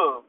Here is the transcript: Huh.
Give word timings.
Huh. 0.00 0.27